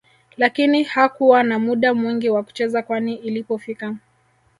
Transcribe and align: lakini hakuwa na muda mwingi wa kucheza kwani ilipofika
lakini 0.37 0.83
hakuwa 0.83 1.43
na 1.43 1.59
muda 1.59 1.93
mwingi 1.93 2.29
wa 2.29 2.43
kucheza 2.43 2.83
kwani 2.83 3.15
ilipofika 3.15 3.95